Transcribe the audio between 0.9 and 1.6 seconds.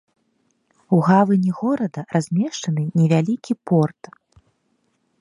У гавані